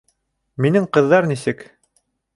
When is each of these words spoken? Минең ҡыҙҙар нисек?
Минең 0.65 0.89
ҡыҙҙар 0.97 1.31
нисек? 1.33 1.65